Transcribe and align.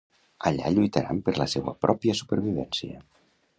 Allà 0.49 0.71
lluitaran 0.77 1.19
per 1.27 1.35
la 1.41 1.47
seua 1.53 1.75
pròpia 1.87 2.17
supervivència. 2.23 3.01